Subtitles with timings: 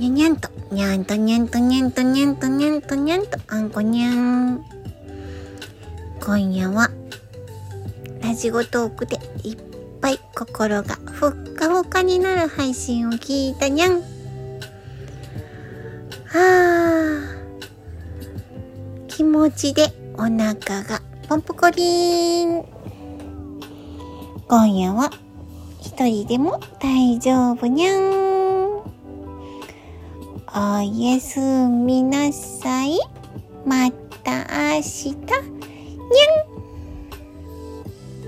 [0.00, 4.64] にゃにゃんと、にゃんとにゃんとにゃんとにゃんとにゃんとにゃんと、あんこにゃん。
[6.24, 6.90] 今夜は、
[8.22, 9.58] ラジオトークでいっ
[10.00, 14.00] ぱい心がふっかふかになる配信を聞いたにゃん。
[16.24, 17.20] はあ、
[19.06, 22.64] 気持ちでお腹がポンポコリン。
[24.48, 25.10] 今夜は
[25.82, 28.29] 一人でも大丈夫にゃん。
[30.52, 32.98] おやすみなさい。
[33.64, 33.88] ま
[34.24, 35.14] た明日。
[35.14, 35.36] にゃ
[36.46, 36.49] ん。